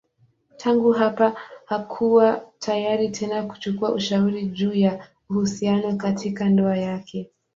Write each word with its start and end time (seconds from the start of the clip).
Tangu 0.57 0.91
hapa 0.91 1.35
hakuwa 1.65 2.41
tayari 2.59 3.09
tena 3.09 3.43
kuchukua 3.43 3.91
ushauri 3.91 4.45
juu 4.45 4.73
ya 4.73 5.07
uhusiano 5.29 5.95
katika 5.97 6.49
ndoa 6.49 6.77
yake. 6.77 7.31